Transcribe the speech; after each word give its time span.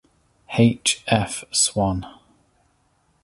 H. 0.57 1.03
F. 1.09 1.43
Swann. 1.51 2.07